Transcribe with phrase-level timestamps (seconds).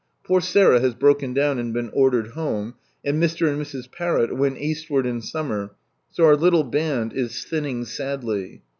[0.23, 2.73] Poor Sarah has broken down and been ordered home,
[3.05, 3.47] and Mr.
[3.47, 3.87] and Mrs.
[3.87, 5.75] Farrott went Eastward in summer,
[6.09, 8.63] so our little band is thinning sadly.